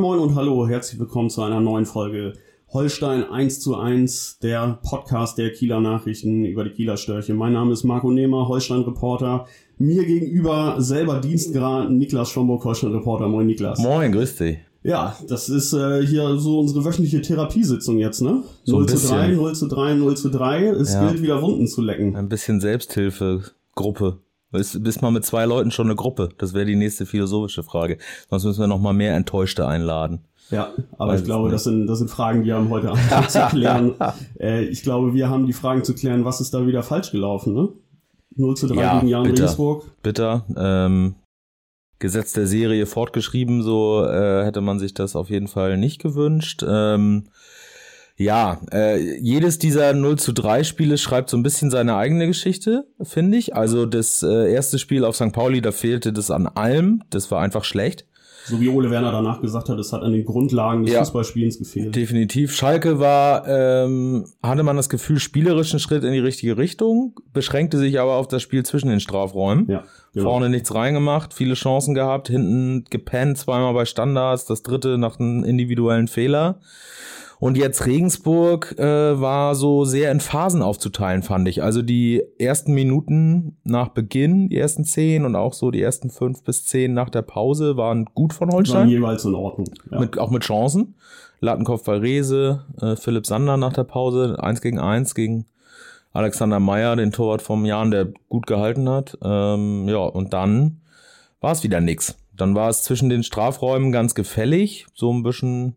[0.00, 2.32] Moin moin und hallo, herzlich willkommen zu einer neuen Folge
[2.72, 7.34] Holstein 1 zu 1, der Podcast der Kieler Nachrichten über die Kieler Störche.
[7.34, 9.46] Mein Name ist Marco Nehmer, Holstein-Reporter.
[9.78, 13.28] Mir gegenüber selber Dienstgrad Niklas Schomburg, Holstein-Reporter.
[13.28, 13.78] Moin Niklas.
[13.80, 14.58] Moin, grüß dich.
[14.82, 18.42] Ja, das ist äh, hier so unsere wöchentliche Therapiesitzung jetzt, ne?
[18.64, 20.66] So 0 zu 3, 0 zu 3, 0 zu 3.
[20.68, 21.08] Es Ja.
[21.10, 22.16] gilt wieder Wunden zu lecken.
[22.16, 24.18] Ein bisschen Selbsthilfegruppe.
[24.52, 26.30] Bist, bist mal mit zwei Leuten schon eine Gruppe?
[26.38, 27.98] Das wäre die nächste philosophische Frage.
[28.28, 30.24] Sonst müssen wir noch mal mehr Enttäuschte einladen.
[30.50, 33.38] Ja, aber Weiß ich glaube, das sind, das sind Fragen, die haben heute Abend zu
[33.50, 33.94] klären.
[34.40, 37.54] Äh, ich glaube, wir haben die Fragen zu klären, was ist da wieder falsch gelaufen,
[37.54, 37.68] ne?
[38.34, 39.42] 0 zu 3 Ja, gegen Jan bitter.
[39.44, 39.84] Regensburg.
[40.02, 40.44] Bitter.
[40.56, 41.14] Ähm,
[42.00, 46.64] Gesetz der Serie fortgeschrieben, so äh, hätte man sich das auf jeden Fall nicht gewünscht.
[46.66, 47.28] Ähm,
[48.20, 52.86] ja, äh, jedes dieser 0 zu 3 Spiele schreibt so ein bisschen seine eigene Geschichte,
[53.00, 53.56] finde ich.
[53.56, 55.32] Also das äh, erste Spiel auf St.
[55.32, 57.02] Pauli, da fehlte das an allem.
[57.08, 58.06] Das war einfach schlecht.
[58.44, 61.00] So wie Ole Werner danach gesagt hat, es hat an den Grundlagen des Ja.
[61.00, 61.94] Fußballspielens gefehlt.
[61.96, 62.54] Definitiv.
[62.54, 68.00] Schalke war, ähm, hatte man das Gefühl, spielerischen Schritt in die richtige Richtung, beschränkte sich
[68.00, 69.66] aber auf das Spiel zwischen den Strafräumen.
[69.68, 70.30] Ja, genau.
[70.30, 75.44] Vorne nichts reingemacht, viele Chancen gehabt, hinten gepennt, zweimal bei Standards, das dritte nach einem
[75.44, 76.60] individuellen Fehler.
[77.40, 81.62] Und jetzt Regensburg äh, war so sehr in Phasen aufzuteilen, fand ich.
[81.62, 86.44] Also die ersten Minuten nach Beginn, die ersten zehn und auch so die ersten fünf
[86.44, 88.88] bis zehn nach der Pause waren gut von waren Holstein.
[88.90, 89.68] jeweils in Ordnung.
[89.90, 90.00] Ja.
[90.00, 90.94] Mit, auch mit Chancen.
[91.40, 95.46] Lattenkopf bei Rese, äh, Philipp Sander nach der Pause, eins gegen eins gegen
[96.12, 99.16] Alexander Meyer, den Torwart vom Jan, der gut gehalten hat.
[99.22, 100.82] Ähm, ja, und dann
[101.40, 102.16] war es wieder nix.
[102.36, 105.76] Dann war es zwischen den Strafräumen ganz gefällig, so ein bisschen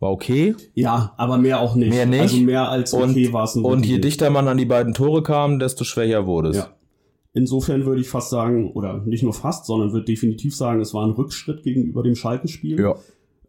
[0.00, 0.54] war okay.
[0.74, 1.90] ja, aber mehr auch nicht.
[1.90, 2.20] Mehr nicht.
[2.20, 4.04] Also mehr als okay war es nun und je nicht.
[4.04, 6.56] dichter man an die beiden Tore kam, desto schwächer wurde es.
[6.56, 6.68] Ja.
[7.34, 11.04] Insofern würde ich fast sagen, oder nicht nur fast, sondern würde definitiv sagen, es war
[11.04, 12.80] ein Rückschritt gegenüber dem Schalke-Spiel.
[12.80, 12.94] Ja.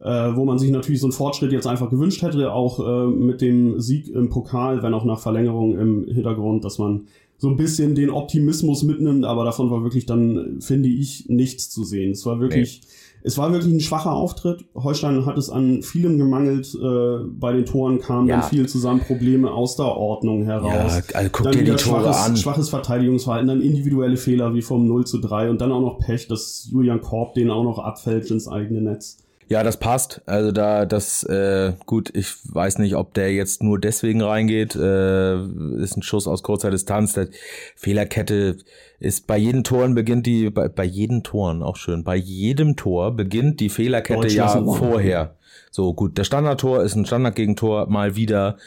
[0.02, 3.42] äh, wo man sich natürlich so einen Fortschritt jetzt einfach gewünscht hätte, auch äh, mit
[3.42, 7.96] dem Sieg im Pokal, wenn auch nach Verlängerung im Hintergrund, dass man so ein bisschen
[7.96, 12.12] den Optimismus mitnimmt, aber davon war wirklich dann, finde ich, nichts zu sehen.
[12.12, 12.82] Es war wirklich,
[13.24, 14.66] es war wirklich ein schwacher Auftritt.
[14.76, 18.40] Holstein hat es an vielem gemangelt, äh, bei den Toren kamen Ja.
[18.40, 21.02] dann viel zusammen Probleme aus der Ordnung heraus.
[21.12, 22.38] Ja, also guck dann dir die Tore schwaches, an.
[22.38, 26.28] schwaches Verteidigungsverhalten, dann individuelle Fehler wie vom 0 zu 3 und dann auch noch Pech,
[26.28, 29.18] dass Julian Korb den auch noch abfällt ins eigene Netz.
[29.50, 30.22] Ja, das passt.
[30.28, 34.76] Also da, das, äh, gut, ich weiß nicht, ob der jetzt nur deswegen reingeht.
[34.76, 35.42] Äh,
[35.82, 37.14] ist ein Schuss aus kurzer Distanz.
[37.14, 37.30] Der
[37.76, 38.58] Fehlerkette
[39.00, 43.16] ist bei jedem Toren beginnt die, bei, bei jedem Toren, auch schön, bei jedem Tor
[43.16, 45.36] beginnt die Fehlerkette ja vorher.
[45.72, 48.58] So, gut, der Standardtor ist ein Standardgegentor mal wieder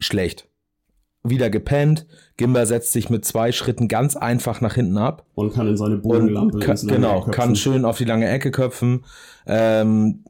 [0.00, 0.48] schlecht.
[1.26, 2.06] Wieder gepennt.
[2.36, 5.96] Gimber setzt sich mit zwei Schritten ganz einfach nach hinten ab und kann in seine
[5.96, 9.04] Bogenlampe und kann, genau, kann schön auf die lange Ecke köpfen.
[9.46, 10.24] Ähm,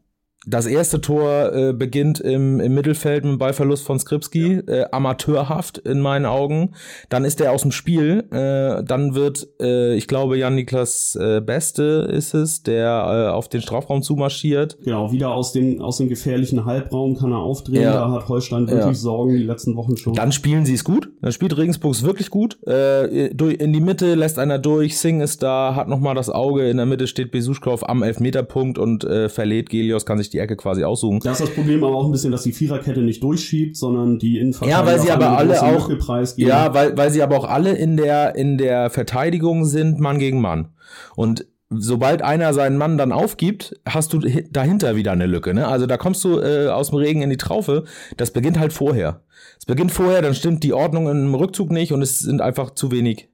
[0.46, 5.78] das erste Tor äh, beginnt im, im Mittelfeld mit dem Ballverlust von Skripski, äh, amateurhaft
[5.78, 6.72] in meinen Augen.
[7.08, 8.24] Dann ist er aus dem Spiel.
[8.30, 13.60] Äh, dann wird, äh, ich glaube, Jan-Niklas äh, Beste ist es, der äh, auf den
[13.60, 14.78] Strafraum zumarschiert.
[14.82, 17.82] Genau, wieder aus dem, aus dem gefährlichen Halbraum kann er aufdrehen.
[17.82, 17.92] Ja.
[17.92, 18.94] Da hat Holstein wirklich Ja.
[18.94, 20.14] Sorgen die letzten Wochen schon.
[20.14, 21.08] Dann spielen sie es gut.
[21.20, 22.58] Dann spielt Regensburg es wirklich gut.
[22.66, 24.98] Äh, durch, in die Mitte lässt einer durch.
[24.98, 26.68] Singh ist da, hat nochmal das Auge.
[26.68, 29.70] In der Mitte steht Besuschkow am Elfmeterpunkt und äh, verlädt.
[29.70, 31.20] Gelios kann sich die Ecke quasi aussuchen.
[31.20, 34.38] da ist das Problem aber auch ein bisschen, dass die Viererkette nicht durchschiebt, sondern die
[34.38, 35.88] Innenverteidiger Ja, weil sie aber alle auch,
[36.36, 40.40] ja, weil, weil sie aber auch alle in der, in der Verteidigung sind, Mann gegen
[40.40, 40.68] Mann.
[41.16, 45.54] Und sobald einer seinen Mann dann aufgibt, hast du hi- dahinter wieder eine Lücke.
[45.54, 45.66] Ne?
[45.66, 47.84] Also da kommst du äh, aus dem Regen in die Traufe.
[48.16, 49.22] Das beginnt halt vorher.
[49.58, 52.90] Es beginnt vorher, dann stimmt die Ordnung im Rückzug nicht und es sind einfach zu
[52.90, 53.28] wenig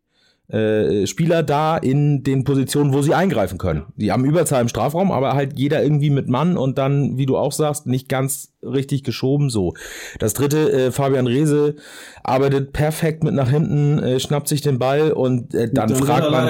[0.52, 3.85] äh, Spieler da in den Positionen, wo sie eingreifen können.
[3.97, 7.37] Die haben Überzahl im Strafraum, aber halt jeder irgendwie mit Mann und dann, wie du
[7.37, 9.49] auch sagst, nicht ganz richtig geschoben.
[9.50, 9.75] So.
[10.19, 11.76] Das dritte, äh, Fabian Rehse
[12.23, 16.31] arbeitet perfekt mit nach hinten, äh, schnappt sich den Ball und äh, dann, Dann fragt
[16.31, 16.49] man,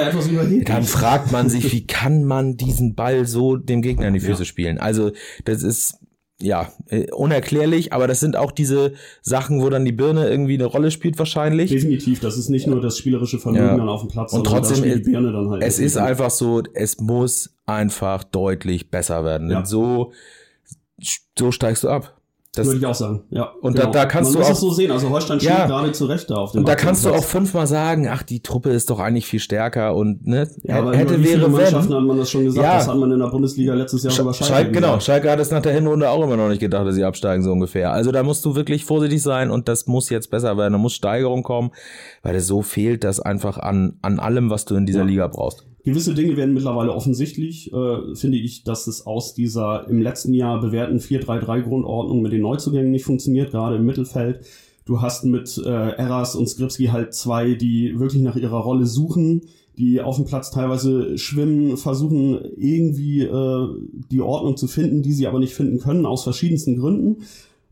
[0.65, 4.43] dann fragt man sich, wie kann man diesen Ball so dem Gegner in die Füße
[4.43, 4.45] Ja.
[4.47, 4.79] spielen?
[4.79, 5.13] Also
[5.45, 5.99] das ist
[6.43, 8.93] ja, äh, unerklärlich, aber das sind auch diese
[9.23, 11.71] Sachen, wo dann die Birne irgendwie eine Rolle spielt wahrscheinlich.
[11.71, 13.77] Definitiv, das ist nicht nur das spielerische Vermögen Ja.
[13.77, 15.63] dann auf dem Platz, Und trotzdem, die Birne dann halt.
[15.63, 19.51] Es ist einfach so, es muss einfach deutlich besser werden.
[19.51, 19.57] Ja.
[19.59, 20.13] Denn so
[21.39, 22.20] so steigst du ab.
[22.53, 23.53] Das würde ich auch sagen, ja.
[23.61, 23.87] Und genau.
[23.87, 24.91] da, da kannst Man du muss auch, es so sehen.
[24.91, 27.69] Also Holstein steht ja, gerade zurecht da auf dem Und da kannst du auch fünfmal
[27.69, 31.23] sagen, ach, die Truppe ist doch eigentlich viel stärker und ne, ja, aber hätte über
[31.23, 31.99] wie wäre Mannschaften wenn.
[31.99, 32.67] hat man das schon gesagt.
[32.67, 32.75] Ja.
[32.79, 34.53] Das hat man in der Bundesliga letztes Jahr Sch über Schalke.
[34.53, 37.05] Schalke genau, Schalke hat es nach der Hinrunde auch immer noch nicht gedacht, dass sie
[37.05, 37.93] absteigen so ungefähr.
[37.93, 40.73] Also da musst du wirklich vorsichtig sein und das muss jetzt besser werden.
[40.73, 41.71] Da muss Steigerung kommen,
[42.25, 45.07] weil es so fehlt, das einfach an an allem, was du in dieser ja.
[45.07, 50.01] Liga brauchst gewisse Dinge werden mittlerweile offensichtlich, äh, finde ich, dass es aus dieser im
[50.01, 54.45] letzten Jahr bewährten 4-3-3-Grundordnung mit den Neuzugängen nicht funktioniert, gerade im Mittelfeld.
[54.85, 59.43] Du hast mit äh, Eras und Skripski halt zwei, die wirklich nach ihrer Rolle suchen,
[59.79, 63.69] die auf dem Platz teilweise schwimmen, versuchen irgendwie äh,
[64.11, 67.23] die Ordnung zu finden, die sie aber nicht finden können, aus verschiedensten Gründen.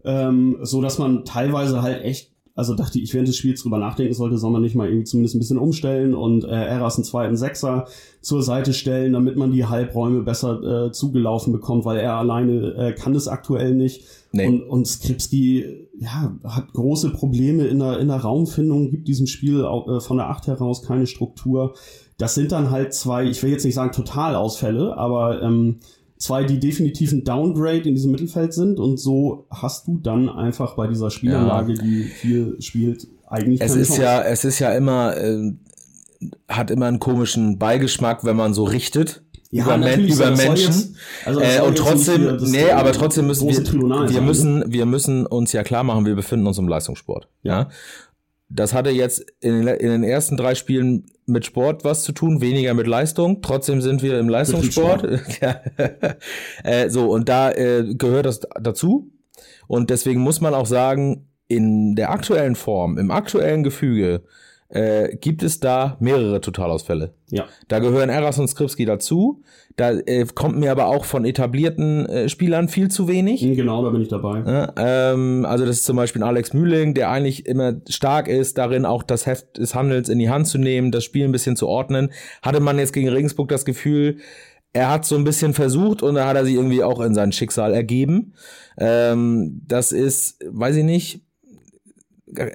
[0.05, 4.15] Ähm, so dass man teilweise halt echt also dachte ich, während des Spiels drüber nachdenken
[4.15, 7.37] sollte, soll man nicht mal irgendwie zumindest ein bisschen umstellen und äh, Eras einen zweiten
[7.37, 7.87] Sechser
[8.21, 12.93] zur Seite stellen, damit man die Halbräume besser äh, zugelaufen bekommt, weil er alleine äh,
[12.95, 14.03] kann das aktuell nicht.
[14.33, 14.49] Nee.
[14.49, 19.65] Und, und Skripski ja, hat große Probleme in der, in der Raumfindung, gibt diesem Spiel
[19.65, 21.75] auch, äh, von der Acht heraus keine Struktur.
[22.17, 25.77] Das sind dann halt zwei, ich will jetzt nicht sagen Totalausfälle, aber ähm,
[26.19, 30.75] zwei, die definitiv ein Downgrade in diesem Mittelfeld sind und so hast du dann einfach
[30.75, 31.83] bei dieser Spielanlage, ja.
[31.83, 34.03] die viel spielt, eigentlich es ist Chance.
[34.03, 35.53] ja es ist ja immer äh,
[36.49, 40.73] hat immer einen komischen Beigeschmack, wenn man so richtet ja, über, Men über Menschen.
[40.73, 40.93] Jetzt,
[41.25, 45.63] also äh, und trotzdem, nee, aber trotzdem müssen wir, wir müssen, wir müssen uns ja
[45.63, 47.29] klar machen, wir befinden uns im Leistungssport.
[47.43, 47.61] Ja.
[47.61, 47.69] ja?
[48.51, 52.41] Das hatte jetzt in den, in den ersten drei Spielen mit Sport was zu tun,
[52.41, 53.43] weniger mit Leistung.
[53.43, 55.05] Trotzdem sind wir im Leistungssport.
[56.65, 59.13] äh, so, und da äh, gehört das dazu.
[59.67, 64.23] Und deswegen muss man auch sagen, in der aktuellen Form, im aktuellen Gefüge,
[64.71, 67.15] äh, gibt es da mehrere Totalausfälle.
[67.31, 67.47] Ja.
[67.69, 69.43] Da gehören Eras und Skripski dazu.
[69.77, 73.41] Da äh, kommt mir aber auch von etablierten äh, Spielern viel zu wenig.
[73.41, 74.43] Hm, genau, da bin ich dabei.
[74.45, 78.85] Ja, ähm, also das ist zum Beispiel Alex Mühling, der eigentlich immer stark ist, darin
[78.85, 81.69] auch das Heft des Handels in die Hand zu nehmen, das Spiel ein bisschen zu
[81.69, 82.11] ordnen.
[82.43, 84.19] Hatte man jetzt gegen Regensburg das Gefühl,
[84.73, 87.33] er hat so ein bisschen versucht und da hat er sich irgendwie auch in sein
[87.33, 88.35] Schicksal ergeben.
[88.77, 91.28] Ähm, das ist, weiß ich nicht,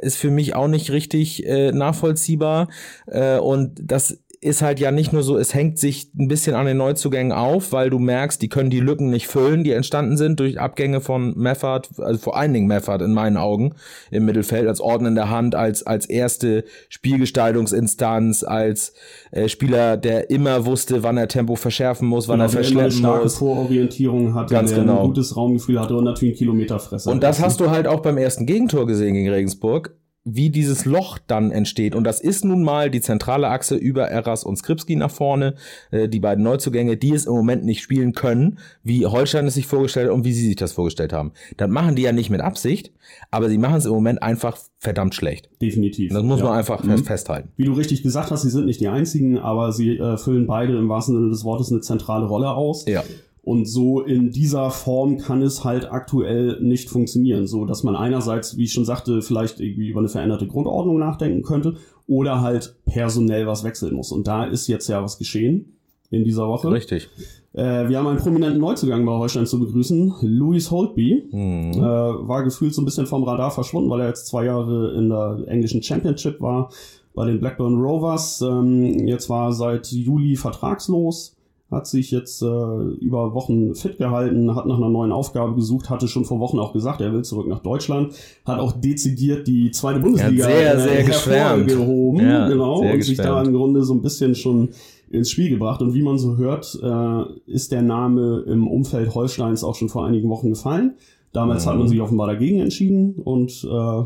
[0.02, 2.70] ist für mich auch nicht richtig äh, nachvollziehbar.
[3.08, 6.66] Äh, und das ist halt ja nicht nur so, es hängt sich ein bisschen an
[6.66, 10.40] den Neuzugängen auf, weil du merkst, die können die Lücken nicht füllen, die entstanden sind
[10.40, 13.74] durch Abgänge von Meffert, also vor allen Dingen Meffert in meinen Augen
[14.12, 18.94] im Mittelfeld als ordnende Hand, als als erste Spielgestaltungsinstanz, als
[19.32, 22.98] äh, Spieler, der immer wusste, wann er Tempo verschärfen muss, wann genau, er verschleppen muss.
[22.98, 25.02] starke Vororientierung hatte, Ganz der genau.
[25.02, 27.12] ein gutes Raumgefühl hatte und natürlich einen Kilometerfresser.
[27.12, 31.20] Und das hast du halt auch beim ersten Gegentor gesehen gegen Regensburg wie dieses Loch
[31.28, 31.96] dann entsteht.
[31.96, 35.56] Und das ist nun mal die zentrale Achse über Eras und Skripski nach vorne,
[35.92, 39.68] äh, die beiden Neuzugänge, die es im Moment nicht spielen können, wie Holstein es sich
[39.68, 41.34] vorgestellt hat und wie sie sich das vorgestellt haben.
[41.58, 42.94] Das machen die ja nicht mit Absicht,
[43.32, 45.50] aber sie machen es im Moment einfach verdammt schlecht.
[45.62, 46.14] Definitiv.
[46.14, 46.46] Das muss ja.
[46.46, 47.04] man einfach mhm.
[47.04, 47.50] festhalten.
[47.58, 50.78] Wie du richtig gesagt hast, sie sind nicht die einzigen, aber sie äh, füllen beide
[50.78, 52.86] im wahrsten Sinne des Wortes eine zentrale Rolle aus.
[52.86, 53.04] Ja.
[53.44, 58.56] Und so in dieser Form kann es halt aktuell nicht funktionieren, so dass man einerseits,
[58.58, 61.76] wie ich schon sagte, vielleicht irgendwie über eine veränderte Grundordnung nachdenken könnte
[62.08, 64.14] oder halt personell was wechseln muss.
[64.14, 65.78] Und da ist jetzt ja was geschehen
[66.10, 66.72] in dieser Woche.
[66.72, 67.10] Richtig.
[67.52, 71.26] Äh, wir haben einen prominenten Neuzugang bei Holstein zu begrüßen, Louis Holtby.
[71.30, 71.74] Mhm.
[71.74, 75.10] Äh, war gefühlt so ein bisschen vom Radar verschwunden, weil er jetzt zwei Jahre in
[75.10, 76.72] der englischen Championship war
[77.14, 78.42] bei den Blackburn Rovers.
[78.42, 81.36] Ähm, jetzt war seit Juli vertragslos
[81.74, 86.08] hat sich jetzt äh, über Wochen fit gehalten, hat nach einer neuen Aufgabe gesucht, hatte
[86.08, 88.14] schon vor Wochen auch gesagt, er will zurück nach Deutschland,
[88.46, 93.54] hat auch dezidiert die zweite Bundesliga sehr, sehr hervorgehoben, ja, genau, und sich da im
[93.54, 94.70] Grunde so ein bisschen schon
[95.10, 95.82] ins Spiel gebracht.
[95.82, 100.06] Und wie man so hört, äh, ist der Name im Umfeld Holsteins auch schon vor
[100.06, 100.96] einigen Wochen gefallen.
[101.32, 101.70] Damals mhm.
[101.70, 104.04] hat man sich offenbar dagegen entschieden und äh,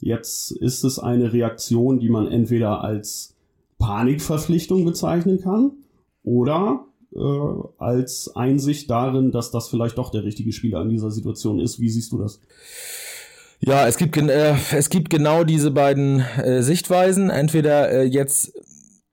[0.00, 3.36] jetzt ist es eine Reaktion, die man entweder als
[3.78, 5.72] Panikverpflichtung bezeichnen kann
[6.22, 7.18] oder äh,
[7.78, 11.80] als Einsicht darin, dass das vielleicht doch der richtige Spieler in dieser Situation ist.
[11.80, 12.40] Wie siehst du das?
[13.60, 17.28] Ja, es gibt, äh, es gibt genau diese beiden äh, Sichtweisen.
[17.28, 18.52] Entweder äh, jetzt,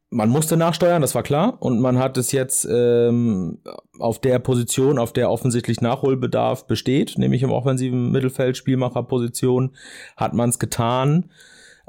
[0.09, 3.59] man musste nachsteuern, das war klar, und man hat es jetzt ähm,
[3.99, 9.75] auf der Position, auf der offensichtlich Nachholbedarf besteht, nämlich im offensiven Mittelfeld, Spielmacherposition,
[10.15, 11.29] hat man es getan.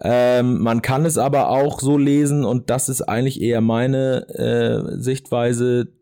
[0.01, 5.01] Ähm, man kann es aber auch so lesen, und das ist eigentlich eher meine äh,
[5.01, 5.93] Sichtweise,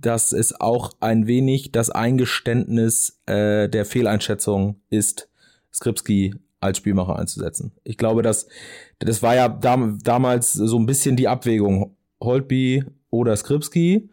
[0.00, 5.28] dass es auch ein wenig das Eingeständnis äh, der Fehleinschätzung ist,
[5.72, 7.72] Skripski als Spielmacher einzusetzen.
[7.84, 8.48] Ich glaube, dass
[8.98, 14.10] das war ja dam damals so ein bisschen die Abwägung Holtby oder Skripski.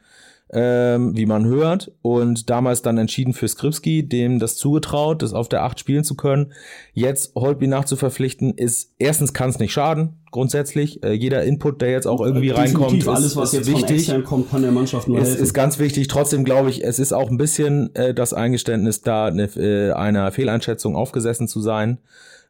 [0.51, 5.49] ähm, wie man hört, und damals dann entschieden für Skripski, dem das zugetraut, das auf
[5.49, 6.53] der Acht spielen zu können.
[6.93, 11.01] Jetzt Holtby nachzuverpflichten, ist erstens kann es nicht schaden, grundsätzlich.
[11.03, 14.05] Äh, jeder Input, der jetzt auch irgendwie Definitiv, reinkommt, ist, alles, was ist jetzt wichtig.
[14.05, 15.43] von kommt, kann der Mannschaft nur Es helfen.
[15.43, 16.07] ist ganz wichtig.
[16.09, 20.31] Trotzdem glaube ich, es ist auch ein bisschen äh, das Eingeständnis, da eine, äh, einer
[20.31, 21.99] Fehleinschätzung aufgesessen zu sein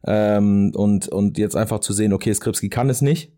[0.04, 3.30] ähm, und und jetzt einfach zu sehen, okay, Skripski kann es nicht.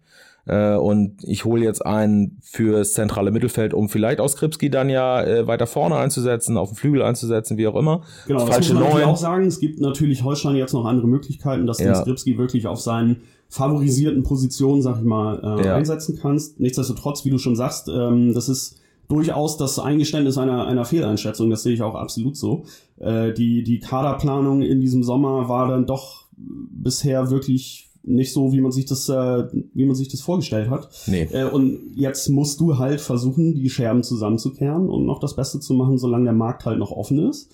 [0.48, 5.22] Äh, und ich hole jetzt einen fürs zentrale Mittelfeld, um vielleicht aus Skripski dann ja
[5.22, 8.00] äh, weiter vorne einzusetzen, auf den Flügel einzusetzen, wie auch immer.
[8.26, 9.46] Genau, das Falsche muss man auch sagen.
[9.46, 11.92] Es gibt natürlich Holstein jetzt noch andere Möglichkeiten, dass Ja.
[11.92, 15.74] du Skripski wirklich auf seinen favorisierten Positionen, sag ich mal, äh, Ja.
[15.76, 16.58] einsetzen kannst.
[16.60, 18.76] Nichtsdestotrotz, wie du schon sagst, ähm, das ist
[19.08, 21.48] durchaus das Eingeständnis einer, einer Fehleinschätzung.
[21.50, 22.64] Das sehe ich auch absolut so.
[22.98, 28.60] Äh, die, die Kaderplanung in diesem Sommer war dann doch bisher wirklich nicht so, wie
[28.60, 30.88] man sich das, äh, wie man sich das vorgestellt hat.
[31.06, 31.28] Nee.
[31.32, 35.74] Äh, und jetzt musst du halt versuchen, die Scherben zusammenzukehren und noch das Beste zu
[35.74, 37.50] machen, solange der Markt halt noch offen ist.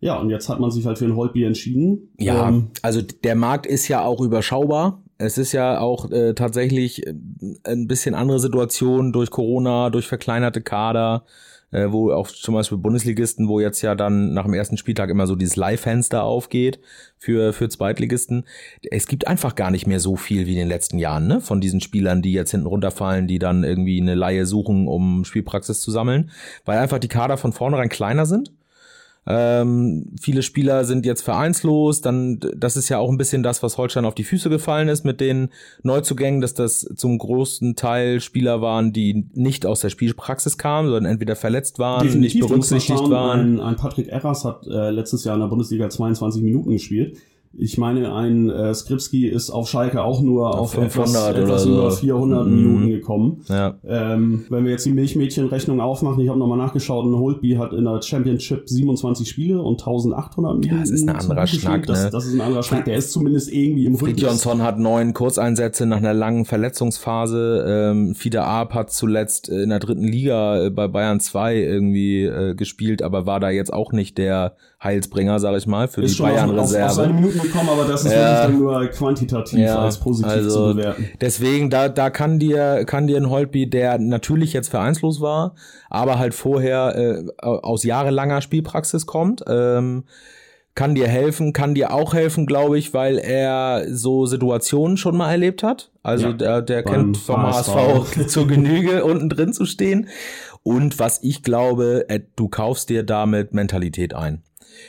[0.00, 2.10] Ja, und jetzt hat man sich halt für ein Holtby entschieden.
[2.18, 5.02] Ja, Ähm, also der Markt ist ja auch überschaubar.
[5.16, 7.14] Es ist ja auch äh, tatsächlich äh,
[7.64, 11.24] ein bisschen andere Situation durch Corona, durch verkleinerte Kader,
[11.70, 15.26] äh, wo auch zum Beispiel Bundesligisten, wo jetzt ja dann nach dem ersten Spieltag immer
[15.26, 16.78] so dieses Leihfenster aufgeht
[17.18, 18.44] für, für Zweitligisten.
[18.90, 21.40] Es gibt einfach gar nicht mehr so viel wie in den letzten Jahren, ne?
[21.40, 25.80] Von diesen Spielern, die jetzt hinten runterfallen, die dann irgendwie eine Laie suchen, um Spielpraxis
[25.80, 26.30] zu sammeln,
[26.64, 28.52] weil einfach die Kader von vornherein kleiner sind.
[29.26, 32.00] Ähm, viele Spieler sind jetzt vereinslos.
[32.00, 35.04] Dann, das ist ja auch ein bisschen das, was Holstein auf die Füße gefallen ist
[35.04, 35.48] mit den
[35.82, 41.12] Neuzugängen, dass das zum großen Teil Spieler waren, die nicht aus der Spielpraxis kamen, sondern
[41.12, 43.40] entweder verletzt waren, nicht definitiv, mal berücksichtigt waren.
[43.40, 47.16] Ein, ein Patrick Erras hat äh, letztes Jahr in der Bundesliga 22 Minuten gespielt.
[47.58, 51.62] Ich meine, ein äh, Skripski ist auf Schalke auch nur auf 500 etwas, oder etwas
[51.62, 51.72] so.
[51.72, 52.54] über 400 Mhm.
[52.56, 53.42] Minuten gekommen.
[53.48, 53.74] Ja.
[53.86, 57.84] Ähm, wenn wir jetzt die Milchmädchenrechnung aufmachen, ich habe nochmal nachgeschaut, ein Holtby hat in
[57.84, 60.82] der Championship 27 Spiele und 1800 Minuten.
[60.82, 61.46] es ist ein anderer.
[61.46, 62.10] Schnack, Das, ne?
[62.10, 62.84] das ist ein anderer Schnack.
[62.86, 64.10] Der ist zumindest irgendwie im Rhythmus.
[64.10, 67.64] Fridtjonsson hat neun Kurzeinsätze nach einer langen Verletzungsphase.
[67.66, 72.54] Ähm, Fiete Arp hat zuletzt in der dritten Liga äh, bei Bayern 2 irgendwie äh,
[72.54, 76.22] gespielt, aber war da jetzt auch nicht der Heilsbringer, sag ich mal, für ist die
[76.22, 77.14] auf, auf, auf Bayern-Reserve.
[77.44, 78.18] Gekommen, aber das ist Ja.
[78.18, 81.10] wirklich dann nur quantitativ Ja, als positiv also zu bewerten.
[81.20, 85.54] Deswegen, da, da kann dir, kann dir ein Holtby, der natürlich jetzt vereinslos war,
[85.90, 90.04] aber halt vorher äh, aus jahrelanger Spielpraxis kommt, ähm,
[90.74, 95.30] kann dir helfen, kann dir auch helfen, glaube ich, weil er so Situationen schon mal
[95.30, 95.92] erlebt hat.
[96.02, 98.26] Also Ja, der, der kennt vom HSV.
[98.26, 100.08] Zur Genüge, unten drin zu stehen.
[100.64, 104.42] Und was ich glaube, du kaufst dir damit Mentalität ein.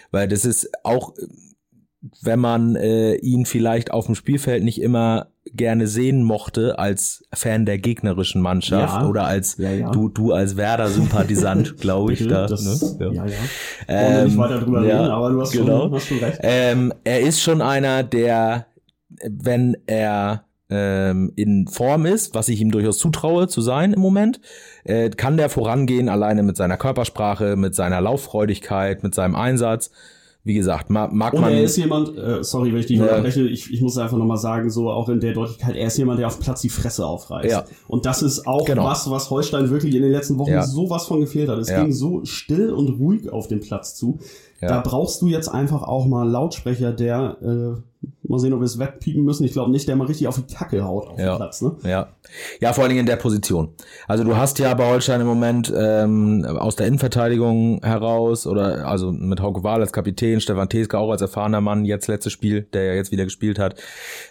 [0.09, 1.13] Weil das ist auch,
[2.21, 7.65] wenn man äh, ihn vielleicht auf dem Spielfeld nicht immer gerne sehen mochte als Fan
[7.65, 9.07] der gegnerischen Mannschaft Ja.
[9.07, 9.91] oder als Ja, ja.
[9.91, 12.27] du du als Werder-Sympathisant, glaube ich.
[12.27, 13.11] Da, das, ne?
[13.13, 13.25] ja,
[13.87, 14.25] ja.
[14.25, 15.81] Nicht weiter drüber reden, aber du hast, genau.
[15.83, 16.39] schon, hast schon recht.
[16.41, 18.65] Ähm, er ist schon einer, der,
[19.23, 24.41] wenn er ähm, in Form ist, was ich ihm durchaus zutraue zu sein im Moment,
[24.83, 29.91] äh, kann der vorangehen, alleine mit seiner Körpersprache, mit seiner Lauffreudigkeit, mit seinem Einsatz.
[30.47, 31.51] Wie gesagt, mag, mag Und man.
[31.53, 33.05] er ist jemand, äh, sorry, wenn ich dich Ja.
[33.05, 36.19] unterbreche, ich, ich muss einfach nochmal sagen, so auch in der Deutlichkeit, er ist jemand,
[36.19, 37.49] der auf Platz die Fresse aufreißt.
[37.51, 37.63] Ja.
[37.87, 38.83] Und das ist auch Genau.
[38.85, 40.61] was, was Holstein wirklich in den letzten Wochen Ja.
[40.61, 41.57] sowas von gefehlt hat.
[41.57, 41.81] Es Ja.
[41.81, 44.19] ging so still und ruhig auf dem Platz zu.
[44.61, 48.65] Da brauchst du jetzt einfach auch mal einen Lautsprecher, der, äh, mal sehen, ob wir
[48.65, 49.43] es wegpiepen müssen.
[49.43, 51.33] Ich glaube nicht, der mal richtig auf die Kacke haut auf Ja.
[51.33, 51.61] dem Platz.
[51.61, 51.75] Ne?
[51.83, 52.07] Ja.
[52.59, 53.69] ja, vor allen Dingen in der Position.
[54.07, 59.11] Also du hast ja bei Holstein im Moment ähm, aus der Innenverteidigung heraus oder also
[59.11, 62.83] mit Hauke Wahl als Kapitän, Stefan Teske auch als erfahrener Mann, jetzt letztes Spiel, der
[62.85, 63.75] ja jetzt wieder gespielt hat,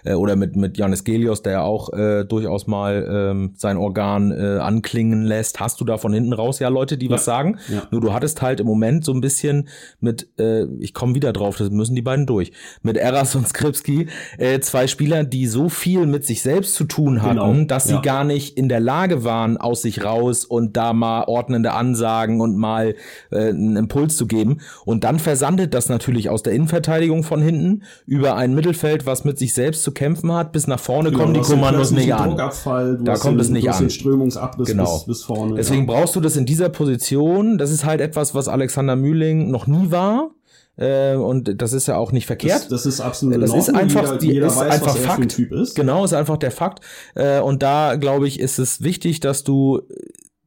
[0.05, 4.33] äh, oder mit mit Janis Gelios, der ja auch äh, durchaus mal ähm, sein Organ
[4.33, 5.61] äh, anklingen lässt.
[5.61, 7.59] Hast du da von hinten raus ja Leute, die was sagen?
[7.69, 7.83] Ja.
[7.91, 9.69] Nur du hattest halt im Moment so ein bisschen
[10.01, 13.53] mit, äh, ich komme wieder drauf, das müssen die beiden durch, mit Eras und
[13.85, 14.07] Skripski
[14.39, 17.95] äh, zwei Spieler, die so viel mit sich selbst zu tun hatten, Genau, dass sie
[17.95, 18.01] ja.
[18.01, 22.57] gar nicht in der Lage waren, aus sich raus und da mal ordnende Ansagen und
[22.57, 22.95] mal
[23.31, 24.59] äh, einen Impuls zu geben.
[24.85, 29.39] Und dann versandet das natürlich aus der Innenverteidigung von hinten über ein Mittelfeld, was mit
[29.39, 32.37] sich selbst zu kämpfen hat, bis nach vorne Genau, kommen die Kommandos nicht an.
[32.37, 33.91] Da kommt den, es nicht an.
[33.91, 34.95] Strömungsabriss Genau.
[34.99, 35.57] bis, bis vorne.
[35.57, 35.93] Deswegen ja.
[35.95, 37.59] brauchst du das in dieser Position.
[37.59, 40.31] Das ist halt etwas, was Alexander Mühling noch nie war.
[40.77, 42.63] Äh, und das ist ja auch nicht verkehrt.
[42.63, 45.29] das, das ist absolut Das ist einfach, jeder, die jeder ist weiß, einfach Fakt.
[45.31, 45.75] Typ ist.
[45.77, 46.81] Genau, ist einfach der Fakt.
[47.15, 49.83] Äh, und da, glaube ich, ist es wichtig, dass du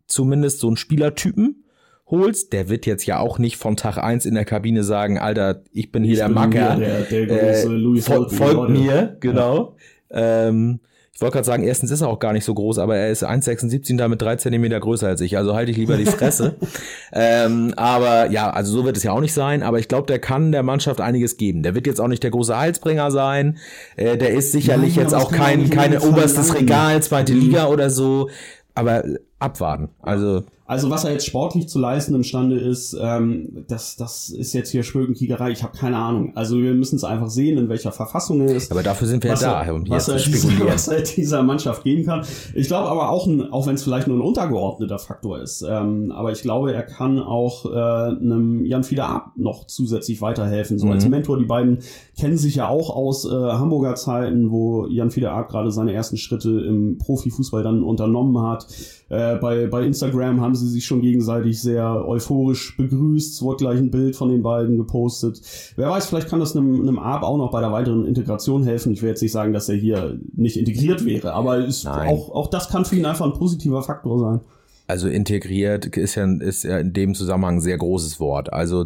[0.08, 1.64] zumindest so einen Spielertypen
[2.10, 2.54] holst.
[2.54, 5.92] Der wird jetzt ja auch nicht von Tag eins in der Kabine sagen, Alter, ich
[5.92, 6.76] bin hier Ich der bin Macker.
[6.76, 9.76] hier der- der äh, große Louis fol folgt mir, genau.
[10.10, 10.80] Ähm,
[11.18, 13.26] Ich wollte gerade sagen, erstens ist er auch gar nicht so groß, aber er ist
[13.26, 15.36] 1,76 damit drei Zentimeter größer als ich.
[15.36, 16.58] Also halte ich lieber die Fresse.
[17.12, 19.64] ähm, aber ja, also so wird es ja auch nicht sein.
[19.64, 21.64] Aber ich glaube, der kann der Mannschaft einiges geben.
[21.64, 23.58] Der wird jetzt auch nicht der große Heilsbringer sein.
[23.96, 26.54] Äh, der ist sicherlich Nein, jetzt auch kein keine oberstes.
[26.54, 27.40] Regal, zweite Mhm.
[27.40, 28.30] Liga oder so.
[28.76, 29.04] Aber
[29.40, 29.90] abwarten.
[30.04, 34.70] Also Also was er jetzt sportlich zu leisten imstande ist, ähm, das, das ist jetzt
[34.70, 35.52] hier Schwölkenkiegerei.
[35.52, 36.34] Ich habe keine Ahnung.
[36.36, 38.72] Also wir müssen es einfach sehen, in welcher Verfassung er ist.
[38.72, 41.02] Aber dafür sind wir was ja da, er, um hier was, er dieser, was er
[41.02, 42.26] dieser Mannschaft geben kann.
[42.54, 46.12] Ich glaube aber auch, ein, auch wenn es vielleicht nur ein untergeordneter Faktor ist, ähm,
[46.12, 50.88] aber ich glaube, er kann auch äh, einem Jan Fieder Ab noch zusätzlich weiterhelfen, so
[50.88, 50.92] Mhm.
[50.92, 51.38] als Mentor.
[51.40, 51.80] Die beiden
[52.20, 56.18] kennen sich ja auch aus äh, Hamburger Zeiten, wo Jan Fieder Ab gerade seine ersten
[56.18, 58.68] Schritte im Profifußball dann unternommen hat.
[59.10, 63.36] Äh, bei, bei Instagram haben sie sich schon gegenseitig sehr euphorisch begrüßt.
[63.36, 65.42] Es wurde gleich ein Bild von den beiden gepostet.
[65.76, 68.92] Wer weiß, vielleicht kann das einem, einem Arp auch noch bei der weiteren Integration helfen.
[68.92, 72.48] Ich will jetzt nicht sagen, dass er hier nicht integriert wäre, aber ist auch, auch
[72.48, 74.42] das kann für ihn einfach ein positiver Faktor sein.
[74.88, 78.54] Also integriert ist ja, ist ja in dem Zusammenhang ein sehr großes Wort.
[78.54, 78.86] Also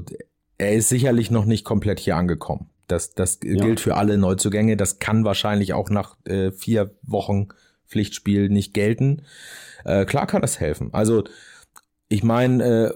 [0.58, 2.70] er ist sicherlich noch nicht komplett hier angekommen.
[2.88, 4.76] Das, das gilt für alle Neuzugänge.
[4.76, 7.48] Das kann wahrscheinlich auch nach äh, vier Wochen
[7.88, 9.24] Pflichtspiel nicht gelten.
[9.86, 10.90] Äh, klar kann das helfen.
[10.94, 11.24] Also
[12.12, 12.92] ich meine, äh,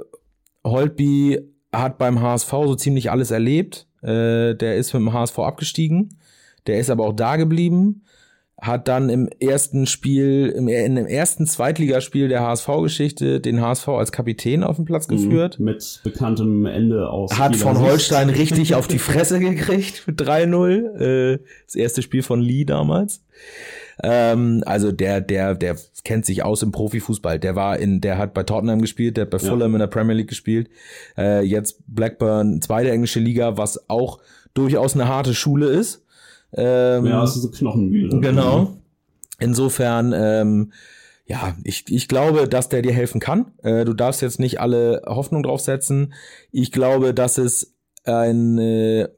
[0.63, 1.39] Holtby
[1.73, 3.87] hat beim HSV so ziemlich alles erlebt.
[4.01, 6.17] Äh, der ist mit dem HSV abgestiegen.
[6.67, 8.03] Der ist aber auch da geblieben
[8.61, 14.11] hat dann im ersten Spiel, im, in dem ersten Zweitligaspiel der HSV-Geschichte den HSV als
[14.11, 15.59] Kapitän auf den Platz geführt.
[15.59, 17.37] Mit bekanntem Ende aus.
[17.37, 17.79] Hat von.
[17.79, 20.99] Holstein richtig auf die Fresse gekriegt mit 3-0.
[20.99, 23.23] Äh, das erste Spiel von Lee damals.
[24.03, 27.39] Ähm, also der, der, der kennt sich aus im Profifußball.
[27.39, 29.49] Der war in, der hat bei Tottenham gespielt, der hat bei Ja.
[29.49, 30.69] Fulham in der Premier League gespielt.
[31.17, 34.19] Äh, jetzt Blackburn, zweite englische Liga, was auch
[34.53, 36.03] durchaus eine harte Schule ist.
[36.53, 38.19] Ähm, Ja, es ist so Knochenmühle.
[38.19, 38.77] Genau.
[39.39, 40.71] Insofern, ähm,
[41.25, 43.51] ja, ich, ich glaube, dass der dir helfen kann.
[43.63, 46.13] Äh, du darfst jetzt nicht alle Hoffnung drauf setzen.
[46.51, 47.73] Ich glaube, dass es
[48.05, 49.09] eine,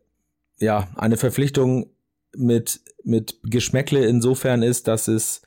[0.60, 1.88] ja, eine Verpflichtung
[2.36, 5.42] mit, mit Geschmäckle insofern ist, dass es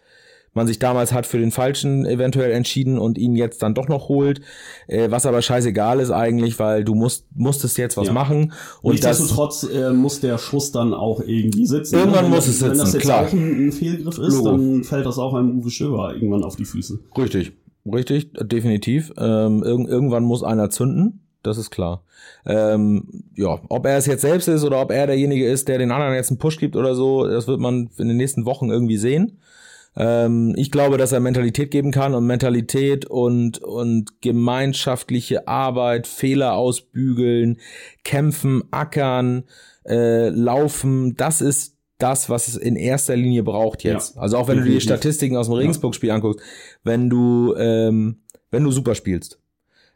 [0.52, 4.08] man sich damals hat für den Falschen eventuell entschieden und ihn jetzt dann doch noch
[4.08, 4.40] holt,
[4.88, 8.12] äh, was aber scheißegal ist eigentlich, weil du musst, musstest jetzt was Ja.
[8.12, 11.94] machen und das, Nichtsdestotrotz äh, muss der Schuss dann auch irgendwie sitzen.
[11.94, 13.26] Irgendwann Wenn muss es Wenn das sitzen, jetzt klar.
[13.28, 14.50] auch ein, ein Fehlgriff ist, Logo.
[14.50, 16.98] dann fällt das auch einem Uwe Schöber irgendwann auf die Füße.
[17.16, 17.52] Richtig,
[17.86, 19.12] richtig, definitiv.
[19.18, 22.04] Ähm, irg irgendwann muss einer zünden, das ist klar.
[22.46, 25.90] Ähm, ja, ob er es jetzt selbst ist oder ob er derjenige ist, der den
[25.90, 28.96] anderen jetzt einen Push gibt oder so, das wird man in den nächsten Wochen irgendwie
[28.96, 29.38] sehen.
[29.96, 36.54] Ähm, ich glaube, dass er Mentalität geben kann und Mentalität und, und gemeinschaftliche Arbeit, Fehler
[36.54, 37.58] ausbügeln,
[38.04, 39.44] kämpfen, ackern,
[39.84, 44.16] äh, laufen, das ist das, was es in erster Linie braucht jetzt.
[44.16, 45.00] Ja, also auch wenn du dir die definitiv.
[45.00, 46.40] Statistiken aus dem Regensburg-Spiel anguckst,
[46.82, 49.39] wenn du, ähm, wenn du super spielst,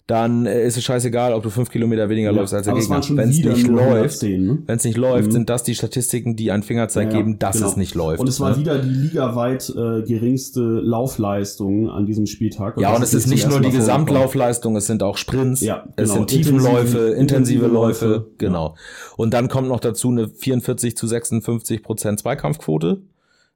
[0.06, 3.16] dann äh, ist es scheißegal, ob du fünf Kilometer weniger läufst als der es Gegner.
[3.16, 4.58] Wenn es wieder nicht läuft, 110, ne?
[4.66, 5.32] wenn es nicht läuft, Mhm.
[5.32, 7.68] sind das die Statistiken, die einen Fingerzeig Ja, geben, dass genau.
[7.68, 8.20] es nicht läuft.
[8.20, 8.58] Und es war ne?
[8.58, 12.76] wieder die ligaweit äh, geringste Laufleistung an diesem Spieltag.
[12.78, 13.70] Ja, das und es ist nicht nur die.
[13.70, 16.14] Gesamtlaufleistung, es sind auch Sprints, Ja, es genau.
[16.14, 18.76] sind Tiefenläufe, Intensive- intensive, intensive Läufe, Läufe, genau.
[19.16, 23.00] Und dann kommt noch dazu eine 44 zu 56 Prozent Zweikampfquote,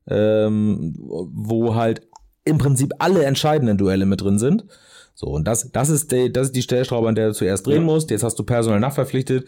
[0.09, 2.03] ähm, wo halt
[2.45, 4.65] im Prinzip alle entscheidenden Duelle mit drin sind.
[5.21, 7.79] So, und das, das ist die, das ist die Stellschraube, an der du zuerst drehen
[7.81, 7.81] Ja.
[7.93, 8.13] musst.
[8.13, 9.47] Jetzt hast du personell nachverpflichtet.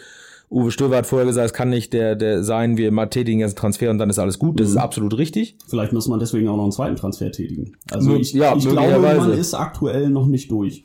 [0.51, 3.51] Uwe Stöver hat vorher gesagt, es kann nicht der, der sein, wir mal tätigen jetzt
[3.51, 4.59] einen Transfer und dann ist alles gut.
[4.59, 4.73] Das Mhm.
[4.75, 5.57] ist absolut richtig.
[5.69, 7.77] Vielleicht muss man deswegen auch noch einen zweiten Transfer tätigen.
[7.93, 10.83] Also ich, ja, ich glaube, man ist aktuell noch nicht durch.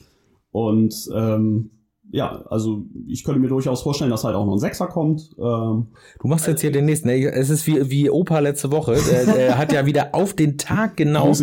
[0.52, 1.72] Und ähm,
[2.12, 5.32] ja, also ich könnte mir durchaus vorstellen, dass halt auch noch ein Sechser kommt.
[5.38, 5.88] Ähm,
[6.22, 7.08] Du machst jetzt hier den nächsten.
[7.10, 7.26] ne?
[7.34, 8.96] Es ist wie, wie Opa letzte Woche.
[9.12, 11.34] Der, der hat ja wieder auf den Tag genau,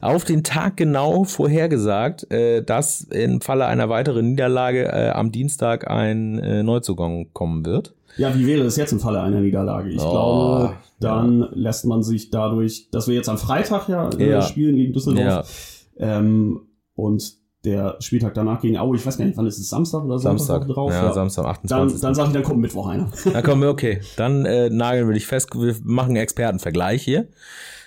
[0.00, 5.90] auf den Tag genau vorhergesagt, äh, dass im Falle einer weiteren Niederlage äh, am Dienstag
[5.90, 7.94] ein äh, Neuzugang kommen wird.
[8.18, 9.88] Ja, wie wäre es jetzt im Falle einer Niederlage?
[9.90, 14.30] Ich Oh, glaube, dann lässt man sich dadurch, dass wir jetzt am Freitag ja, äh,
[14.30, 14.42] Ja.
[14.42, 16.60] spielen gegen Düsseldorf ähm,
[16.94, 20.18] und der Spieltag danach gegen Aue, ich weiß gar nicht, wann ist es, Samstag oder
[20.18, 20.68] Sonntag Samstag.
[20.68, 20.90] drauf?
[20.90, 21.68] ja, Samstag, 28.
[21.68, 23.08] Dann, dann sage ich, dann kommt Mittwoch einer.
[23.32, 24.00] Na komm, okay.
[24.16, 25.48] Dann äh, nageln wir dich fest.
[25.54, 27.28] Wir machen einen Expertenvergleich hier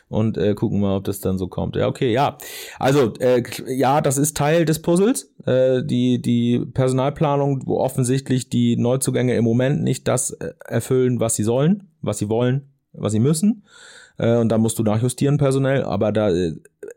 [0.07, 1.75] und äh, gucken mal, ob das dann so kommt.
[1.75, 2.37] Ja, okay, ja.
[2.79, 5.31] Also, äh, ja, das ist Teil des Puzzles.
[5.45, 11.35] Äh, die, die Personalplanung, wo offensichtlich die Neuzugänge im Moment nicht das äh, erfüllen, was
[11.35, 13.63] sie sollen, was sie wollen, was sie müssen.
[14.17, 15.83] Äh, und da musst du nachjustieren personell.
[15.83, 16.55] Aber da, äh,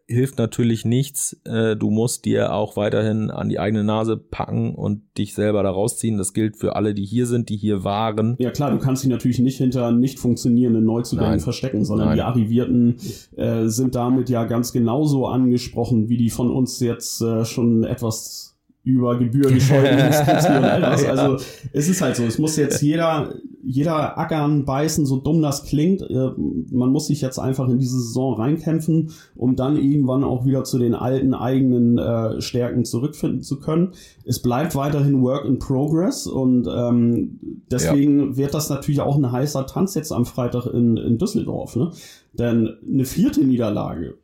[0.09, 1.39] hilft natürlich nichts.
[1.45, 5.71] Äh, du musst dir auch weiterhin an die eigene Nase packen und dich selber da
[5.71, 6.17] rausziehen.
[6.17, 8.35] Das gilt für alle, die hier sind, die hier waren.
[8.39, 11.41] Ja klar, du kannst dich natürlich nicht hinter nicht funktionierenden Neuzugängen Nein.
[11.41, 12.17] verstecken, sondern Nein.
[12.17, 12.97] die Arrivierten
[13.37, 18.58] äh, sind damit ja ganz genauso angesprochen, wie die von uns jetzt äh, schon etwas
[18.89, 20.01] über Gebühr gescheuten und
[20.65, 21.03] all das.
[21.03, 21.11] Ja.
[21.11, 25.65] Also es ist halt so, es muss jetzt jeder, jeder ackern, beißen, so dumm das
[25.65, 26.01] klingt.
[26.03, 26.31] Äh,
[26.71, 30.79] man muss sich jetzt einfach in diese Saison reinkämpfen, um dann irgendwann auch wieder zu
[30.79, 33.93] den alten eigenen äh, Stärken zurückfinden zu können.
[34.25, 37.39] Es bleibt weiterhin Work in Progress und ähm,
[37.71, 41.77] deswegen wird das natürlich auch ein heißer Tanz jetzt am Freitag in, in Düsseldorf.
[41.77, 41.91] Ne?
[42.33, 44.15] Denn eine vierte Niederlage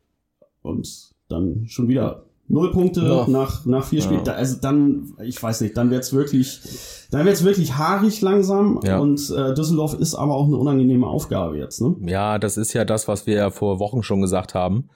[0.63, 3.27] und dann schon wieder null Punkte Ja.
[3.29, 4.19] nach, nach vier Spielen.
[4.21, 4.25] Ja.
[4.25, 6.61] Da, also dann, ich weiß nicht, dann wird's wirklich,
[7.11, 8.99] dann wird's wirklich haarig langsam Ja.
[8.99, 11.81] und äh, Düsseldorf ist aber auch eine unangenehme Aufgabe jetzt.
[11.81, 11.97] Ne?
[12.07, 14.89] Ja, das ist ja das, was wir ja vor Wochen schon gesagt haben.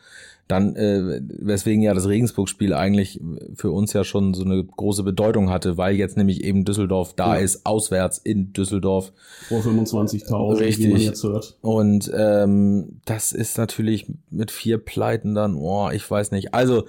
[0.46, 3.20] Dann, äh, weswegen ja das Regensburg-Spiel eigentlich
[3.54, 7.36] für uns ja schon so eine große Bedeutung hatte, weil jetzt nämlich eben Düsseldorf da
[7.36, 9.12] ist, auswärts in Düsseldorf.
[9.48, 10.90] Vor 25.000, wie Richtig.
[10.90, 11.58] man jetzt hört.
[11.60, 16.54] Und ähm, das ist natürlich mit vier Pleiten dann, oh, ich weiß nicht.
[16.54, 16.84] Also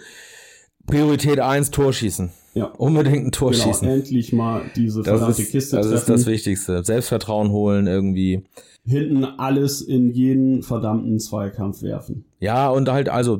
[0.90, 2.32] Priorität eins Torschießen.
[2.56, 2.66] Ja.
[2.66, 3.88] Unbedingt ein Tor Genau, schießen.
[3.88, 5.98] endlich mal diese Das, verdammte ist, Kiste das treffen.
[6.00, 6.84] ist das Wichtigste.
[6.84, 8.44] Selbstvertrauen holen irgendwie.
[8.86, 12.26] Hinten alles in jeden verdammten Zweikampf werfen.
[12.40, 13.40] Ja, und halt also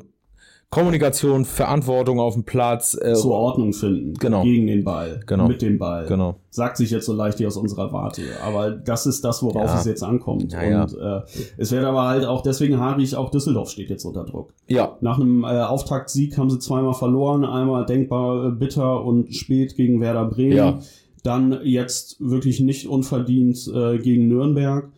[0.72, 2.96] Kommunikation, Verantwortung auf dem Platz.
[3.02, 4.14] Äh, Zur Ordnung finden.
[4.14, 4.44] Genau.
[4.44, 5.20] Gegen den Ball.
[5.26, 5.48] Genau.
[5.48, 6.06] Mit dem Ball.
[6.06, 6.36] Genau.
[6.52, 8.22] Sagt sich jetzt so leicht hier aus unserer Warte.
[8.46, 9.80] Aber das ist das, worauf Ja.
[9.80, 10.54] es jetzt ankommt.
[10.54, 10.84] Ja, ja.
[10.84, 11.22] Und äh,
[11.58, 14.54] es wird aber halt auch deswegen haarig, auch Düsseldorf steht jetzt unter Druck.
[14.68, 19.76] Ja, Nach einem äh, Auftaktsieg haben sie zweimal verloren, einmal denkbar äh, bitter und spät
[19.76, 20.56] gegen Werder Bremen.
[20.56, 20.80] Ja.
[21.24, 24.90] Dann jetzt wirklich nicht unverdient äh, gegen Nürnberg.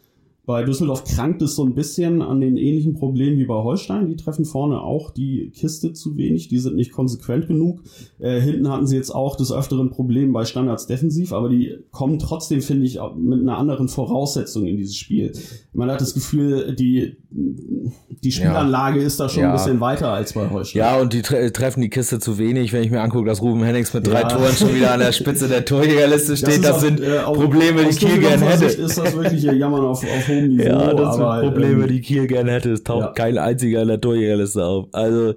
[0.52, 4.10] Bei Düsseldorf krankt es so ein bisschen an den ähnlichen Problemen wie bei Holstein.
[4.10, 7.84] Die treffen vorne auch die Kiste zu wenig, die sind nicht konsequent genug.
[8.20, 12.20] Äh, hinten hatten sie jetzt auch des Öfteren Problem bei Standards defensiv, aber die kommen
[12.20, 15.32] trotzdem, finde ich, mit einer anderen Voraussetzung in dieses Spiel.
[15.72, 19.52] Man hat das Gefühl, die, die Spielanlage ist da schon Ja.
[19.52, 20.80] ein bisschen weiter als bei Holstein.
[20.80, 22.74] ja, und die tre treffen die Kiste zu wenig.
[22.74, 24.28] Wenn ich mir angucke, dass Ruben Hennings mit drei Ja.
[24.28, 27.86] Toren schon wieder an der Spitze der Torjägerliste steht, das, sind auch, äh, auch Probleme,
[27.86, 28.82] die Kiel gern Düsseldorfer hätte.
[28.82, 30.64] Ist das wirklich hier Jammern auf, auf hohem Niveau?
[30.64, 32.72] Ja, das sind aber, Probleme, ähm, die Kiel gerne hätte.
[32.72, 33.12] Es taucht ja.
[33.12, 34.88] kein einziger in der Torjägerliste auf.
[34.92, 35.34] Also,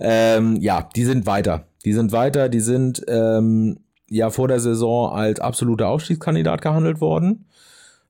[0.00, 1.64] ähm, ja, die sind weiter.
[1.84, 3.78] Die sind weiter, die sind ähm,
[4.10, 7.44] ja vor der Saison als absoluter Aufstiegskandidat gehandelt worden.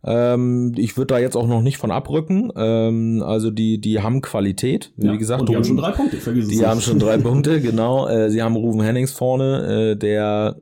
[0.05, 2.53] Ähm, ich würde da jetzt auch noch nicht von abrücken.
[2.57, 4.92] Ähm, also die, die haben Qualität.
[4.96, 5.12] ja.
[5.12, 6.66] Wie gesagt, und die haben Ruben- schon drei Punkte, vergiss es die nicht.
[6.66, 8.07] haben schon drei Punkte, genau.
[8.09, 10.57] Äh, sie haben Ruven Hennings vorne, äh, der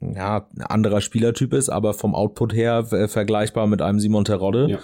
[0.00, 4.68] ja ein anderer Spielertyp ist, aber vom Output her äh, vergleichbar mit einem Simon Terodde
[4.70, 4.78] Ja.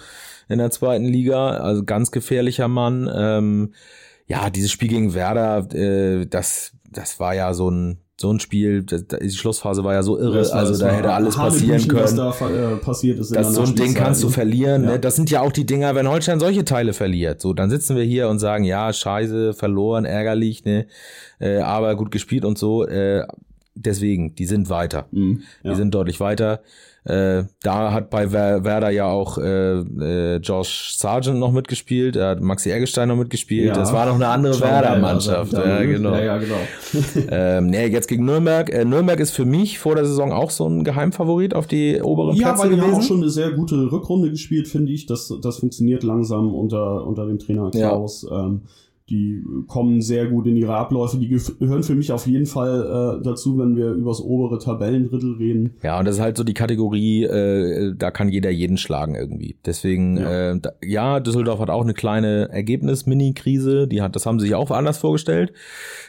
[0.49, 1.51] in der zweiten Liga.
[1.51, 3.09] Also ganz gefährlicher Mann.
[3.13, 3.73] Ähm,
[4.27, 8.83] ja, dieses Spiel gegen Werder, äh, das, das war ja so ein so ein Spiel,
[8.83, 12.03] das, die Schlussphase war ja so irre, war- also da hätte alles passieren Hanebüchen, können.
[12.03, 14.33] Was da äh, passiert ist Das, so ein Ding kannst du ne?
[14.33, 14.83] verlieren.
[14.85, 14.91] Ja.
[14.91, 14.99] Ne?
[15.01, 17.41] Das sind ja auch die Dinger, wenn Holstein solche Teile verliert.
[17.41, 20.87] So, dann sitzen wir hier und sagen, ja, scheiße, verloren, ärgerlich, ne?
[21.39, 22.87] Äh, aber gut gespielt und so.
[22.87, 23.27] Äh,
[23.75, 25.05] deswegen, die sind weiter.
[25.11, 25.71] Mhm, ja.
[25.71, 26.61] Die sind deutlich weiter.
[27.07, 32.29] Äh, da hat bei Wer- Werder ja auch äh, äh, Josh Sargent noch mitgespielt, da
[32.31, 33.67] hat Maxi Eggestein noch mitgespielt.
[33.67, 33.73] Ja.
[33.75, 35.53] Das war noch eine andere Werder-Mannschaft.
[35.53, 36.11] Werder, Ja, genau.
[36.15, 36.55] Ja, ja, genau.
[37.29, 38.71] Ähm, nee, jetzt gegen Nürnberg.
[38.73, 42.35] Äh, Nürnberg ist für mich vor der Saison auch so ein Geheimfavorit auf die oberen
[42.37, 42.87] Ja, Plätze weil gewesen.
[42.91, 45.05] haben auch schon eine sehr gute Rückrunde gespielt, finde ich.
[45.05, 47.89] Das, das funktioniert langsam unter, unter dem Trainer Ja.
[47.89, 48.25] Klaus.
[48.31, 48.61] Ähm,
[49.09, 51.17] die kommen sehr gut in ihre Abläufe.
[51.17, 55.75] Die gehören für mich auf jeden Fall äh, dazu, wenn wir übers obere Tabellendrittel reden.
[55.83, 59.57] Ja, und das ist halt so die Kategorie, äh, da kann jeder jeden schlagen irgendwie.
[59.63, 60.23] Deswegen, Ja.
[60.23, 64.47] ja, äh, da, ja Düsseldorf hat auch eine kleine Ergebnis-Mini-Krise, die hat, das haben sie
[64.47, 65.53] sich auch anders vorgestellt.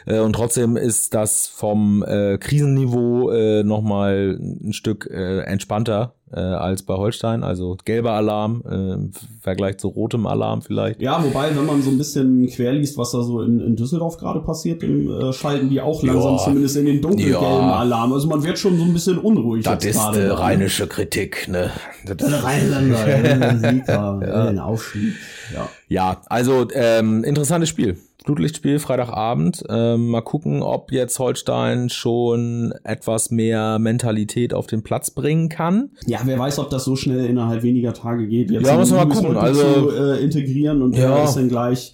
[0.07, 6.41] Äh, und trotzdem ist das vom äh, Krisenniveau äh, nochmal ein Stück äh, entspannter äh,
[6.41, 7.45] als bei Holstein.
[7.45, 9.11] Also gelber Alarm äh, im
[9.41, 11.01] Vergleich zu rotem Alarm vielleicht.
[11.01, 14.41] Ja, wobei, wenn man so ein bisschen querliest, was da so in, in Düsseldorf gerade
[14.41, 16.39] passiert, dann äh, schalten die auch langsam Ja.
[16.45, 17.77] zumindest in den dunkelgelben Ja.
[17.77, 18.13] Alarm.
[18.13, 19.65] Also man wird schon so ein bisschen unruhig.
[19.65, 20.39] Das jetzt ist äh, ne?
[20.39, 21.71] rheinische Kritik, ne?
[22.05, 23.09] Das Rheinländer,
[23.39, 24.47] ja, Sieger, ja.
[24.47, 25.13] den Aufstieg.
[25.55, 25.69] Ja.
[25.89, 27.97] Ja, also ähm, interessantes Spiel.
[28.25, 29.63] Flutlichtspiel Freitagabend.
[29.69, 35.91] Ähm, mal gucken, ob jetzt Holstein schon etwas mehr Mentalität auf den Platz bringen kann.
[36.07, 38.51] ja, wer weiß, ob das so schnell innerhalb weniger Tage geht.
[38.51, 39.37] Jetzt Ja, müssen wir mal gucken.
[39.37, 41.15] Also- zu, äh, integrieren und Ja.
[41.15, 41.93] der ist dann gleich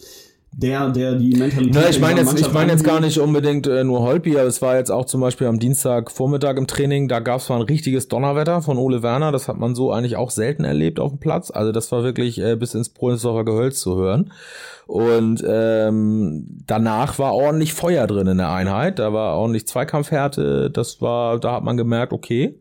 [0.55, 1.75] der, der die Mentalität.
[1.75, 4.61] Na, ich meine jetzt, ich meine jetzt gar nicht unbedingt äh, nur Holpi, aber es
[4.61, 8.09] war jetzt auch zum Beispiel am Dienstagvormittag im Training, da gab es mal ein richtiges
[8.09, 11.51] Donnerwetter von Ole Werner, das hat man so eigentlich auch selten erlebt auf dem Platz.
[11.51, 14.31] Also das war wirklich äh, bis ins Prohlensdorfer Gehölz zu hören.
[14.87, 21.01] Und ähm, danach war ordentlich Feuer drin in der Einheit, da war ordentlich Zweikampfhärte, das
[21.01, 22.59] war, da hat man gemerkt, okay.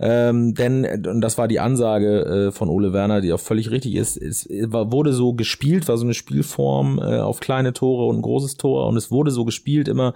[0.00, 3.96] Ähm, denn, und das war die Ansage äh, von Ole Werner, die auch völlig richtig
[3.96, 8.18] ist, es war, wurde so gespielt, war so eine Spielform äh, auf kleine Tore und
[8.18, 10.14] ein großes Tor und es wurde so gespielt, immer,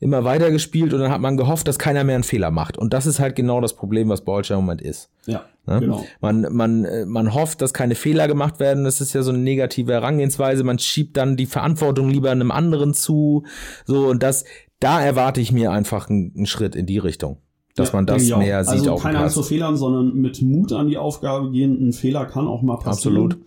[0.00, 2.78] immer weiter gespielt und dann hat man gehofft, dass keiner mehr einen Fehler macht.
[2.78, 5.10] Und das ist halt genau das Problem, was Holstein im Moment ist.
[5.26, 5.80] Ja, ne?
[5.80, 6.06] genau.
[6.22, 8.84] Man, man, äh, man hofft, dass keine Fehler gemacht werden.
[8.84, 10.64] Das ist ja so eine negative Herangehensweise.
[10.64, 13.44] Man schiebt dann die Verantwortung lieber einem anderen zu.
[13.84, 14.44] So, und das,
[14.80, 17.42] da erwarte ich mir einfach einen, einen Schritt in die Richtung
[17.78, 18.88] dass ja, man das mehr sieht.
[18.88, 21.88] Also keine Angst vor Fehlern, sondern mit Mut an die Aufgabe gehen.
[21.88, 23.16] Ein Fehler kann auch mal passieren.
[23.16, 23.38] Absolut.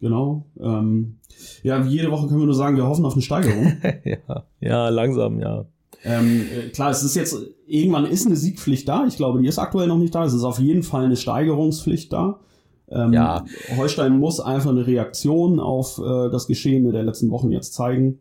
[0.00, 0.44] Genau.
[0.60, 1.16] Ähm,
[1.62, 3.72] ja, wie jede Woche können wir nur sagen, wir hoffen auf eine Steigerung.
[4.04, 5.66] ja, ja, langsam, ja.
[6.04, 9.06] Ähm, äh, klar, es ist jetzt, irgendwann ist eine Siegpflicht da.
[9.06, 10.24] Ich glaube, die ist aktuell noch nicht da.
[10.24, 12.40] Es ist auf jeden Fall eine Steigerungspflicht da.
[12.88, 13.44] Ähm, ja.
[13.76, 18.20] Holstein muss einfach eine Reaktion auf äh, das Geschehene der letzten Wochen jetzt zeigen.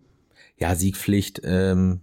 [0.58, 2.02] Ja, Siegpflicht, ähm,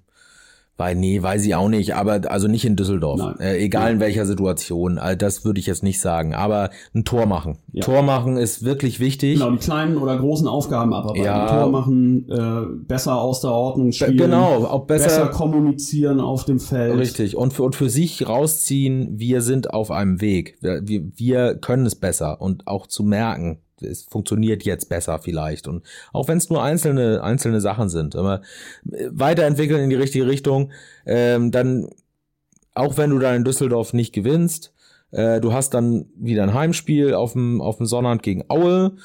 [0.82, 3.38] weil, nee, weiß ich auch nicht, aber also nicht in Düsseldorf.
[3.38, 3.88] Äh, egal ja.
[3.90, 4.98] in welcher Situation.
[4.98, 6.34] Also das würde ich jetzt nicht sagen.
[6.34, 7.58] Aber ein Tor machen.
[7.70, 7.84] Ja.
[7.84, 9.38] Tor machen ist wirklich wichtig.
[9.38, 11.24] Genau, die kleinen oder großen Aufgaben abarbeiten.
[11.24, 11.62] Ja.
[11.62, 14.16] Tor machen, äh, besser aus der Ordnung spielen.
[14.16, 16.98] Genau, auch besser, besser kommunizieren auf dem Feld.
[16.98, 17.36] Richtig.
[17.36, 20.58] Und für, und für sich rausziehen, wir sind auf einem Weg.
[20.62, 25.68] Wir, wir, wir können es besser und auch zu merken, es funktioniert jetzt besser vielleicht.
[25.68, 28.42] Und auch wenn es nur einzelne, einzelne Sachen sind, aber
[28.90, 30.70] äh, weiterentwickeln in die richtige Richtung,
[31.06, 31.88] ähm, dann,
[32.74, 34.72] auch wenn du da in Düsseldorf nicht gewinnst,
[35.10, 38.96] äh, du hast dann wieder ein Heimspiel auf dem, auf dem Sonnabend gegen Aue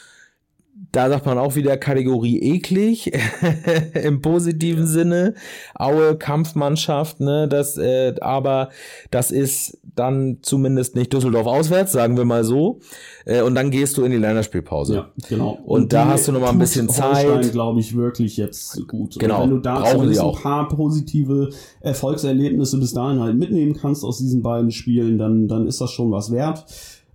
[0.92, 3.12] da sagt man auch wieder Kategorie eklig
[3.94, 5.36] im positiven Sinne.
[5.76, 8.70] Aue Kampfmannschaft, ne, das äh, aber
[9.12, 12.80] das ist dann zumindest nicht Düsseldorf auswärts, sagen wir mal so.
[13.26, 14.96] Äh, und dann gehst du in die Länderspielpause.
[14.96, 15.60] Ja, genau.
[15.66, 17.52] Und, und da hast du noch mal ein bisschen Zeit.
[17.52, 19.18] glaube ich wirklich jetzt gut.
[19.20, 19.44] Genau.
[19.44, 21.50] Und wenn du da zumindest ein paar positive
[21.82, 26.12] Erfolgserlebnisse bis dahin halt mitnehmen kannst aus diesen beiden Spielen, dann dann ist das schon
[26.12, 26.66] was wert.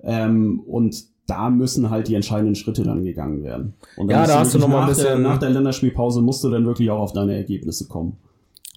[0.03, 3.75] Ähm, und da müssen halt die entscheidenden Schritte dann gegangen werden.
[3.97, 6.51] Und ja, da hast du noch mal ein bisschen der, nach der Länderspielpause musst du
[6.51, 8.17] dann wirklich auch auf deine Ergebnisse kommen.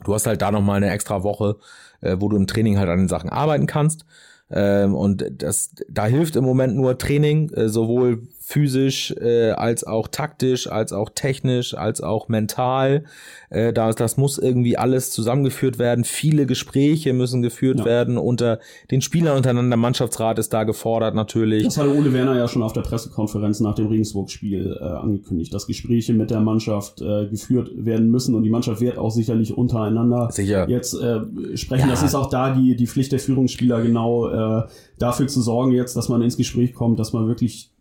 [0.03, 1.57] Du hast halt da noch mal eine extra Woche,
[2.01, 4.05] äh, wo du im Training halt an den Sachen arbeiten kannst.
[4.51, 10.07] Ähm, und das, da hilft im Moment nur Training, äh, sowohl physisch äh, als auch
[10.07, 13.03] taktisch, als auch technisch, als auch mental.
[13.49, 16.03] Äh, das, das muss irgendwie alles zusammengeführt werden.
[16.03, 17.85] Viele Gespräche müssen geführt ja.
[17.85, 18.59] werden unter
[18.91, 19.77] den Spielern untereinander.
[19.77, 21.63] Mannschaftsrat ist da gefordert natürlich.
[21.63, 25.65] Das hatte Ole Werner ja schon auf der Pressekonferenz nach dem Regensburg-Spiel äh, angekündigt, dass
[25.65, 30.29] Gespräche mit der Mannschaft äh, geführt werden müssen und die Mannschaft wird auch sicherlich untereinander
[30.31, 30.69] Sicher.
[30.69, 31.21] jetzt äh,
[31.57, 31.87] sprechen.
[31.87, 31.95] Ja.
[31.95, 34.67] Das ist auch da die, die Pflicht der Führungsspieler genau äh,
[34.99, 37.71] dafür zu sorgen jetzt, dass man ins Gespräch kommt, dass man wirklich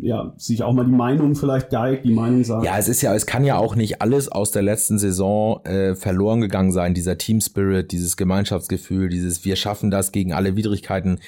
[0.00, 2.64] ja, sich auch mal die Meinung vielleicht geigt, die Meinung sagt.
[2.64, 5.94] Ja, es ist ja, es kann ja auch nicht alles aus der letzten Saison äh,
[5.94, 11.20] verloren gegangen sein, dieser Team Spirit, dieses Gemeinschaftsgefühl, dieses wir schaffen das gegen alle Widrigkeiten.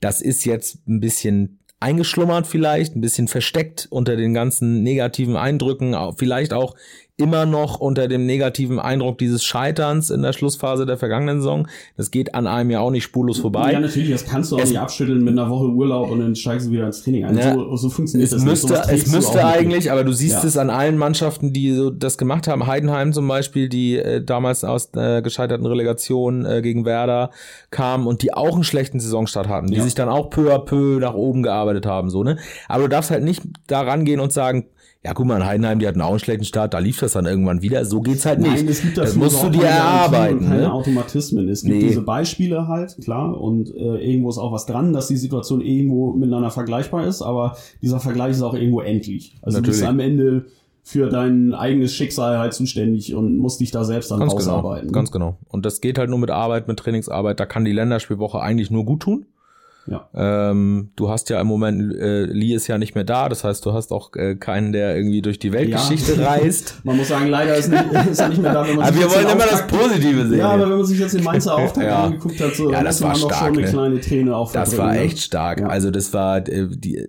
[0.00, 5.96] Das ist jetzt ein bisschen eingeschlummert vielleicht, ein bisschen versteckt unter den ganzen negativen Eindrücken,
[6.16, 6.74] vielleicht auch
[7.20, 11.68] immer noch unter dem negativen Eindruck dieses Scheiterns in der Schlussphase der vergangenen Saison.
[11.96, 13.72] Das geht an einem ja auch nicht spurlos vorbei.
[13.72, 16.34] Ja, natürlich, das kannst du auch es, nicht abschütteln mit einer Woche Urlaub und dann
[16.34, 17.38] steigst du wieder ins Training ein.
[17.38, 18.88] Ja, so, so funktioniert es das müsste, nicht.
[18.88, 20.48] Es müsste eigentlich, aber du siehst ja.
[20.48, 22.66] es an allen Mannschaften, die so das gemacht haben.
[22.66, 27.30] Heidenheim zum Beispiel, die äh, damals aus äh, gescheiterten Relegation äh, gegen Werder
[27.70, 29.82] kamen und die auch einen schlechten Saisonstart hatten, die ja.
[29.82, 32.38] sich dann auch peu à peu nach oben gearbeitet haben, so, ne?
[32.68, 34.66] Aber du darfst halt nicht da rangehen und sagen,
[35.02, 37.24] ja, guck mal, in Heidenheim, die hatten auch einen schlechten Start, da lief das dann
[37.24, 37.86] irgendwann wieder.
[37.86, 38.52] So geht's halt nicht.
[38.52, 40.40] Nein, es gibt das musst du dir erarbeiten.
[40.40, 40.72] Keine ne?
[40.72, 41.48] Automatismen.
[41.48, 41.88] Es gibt nee.
[41.88, 46.12] diese Beispiele halt, klar, und äh, irgendwo ist auch was dran, dass die Situation irgendwo
[46.12, 49.38] miteinander vergleichbar ist, aber dieser Vergleich ist auch irgendwo endlich.
[49.40, 49.78] Also Natürlich.
[49.78, 50.44] du bist am Ende
[50.82, 54.88] für dein eigenes Schicksal halt zuständig und musst dich da selbst dann Ganz rausarbeiten.
[54.88, 55.38] Genau, ganz genau.
[55.48, 57.40] Und das geht halt nur mit Arbeit, mit Trainingsarbeit.
[57.40, 59.26] Da kann die Länderspielwoche eigentlich nur gut tun.
[59.90, 60.08] Ja.
[60.14, 63.66] Ähm, du hast ja im Moment, äh, Lee ist ja nicht mehr da, das heißt,
[63.66, 66.28] du hast auch äh, keinen, der irgendwie durch die Weltgeschichte ja.
[66.28, 66.80] reist.
[66.84, 68.66] man muss sagen, leider ist, nicht, ist er nicht mehr da.
[68.66, 70.38] Wenn man aber wir wollen immer das Positive sehen.
[70.38, 72.04] Ja, aber wenn man sich jetzt den Mainzer Auftakt ja.
[72.04, 73.72] angeguckt hat, so ja, das war noch stark, schon eine ne?
[73.72, 75.62] kleine Träne auf Das war echt stark.
[75.62, 77.08] Also das war äh, die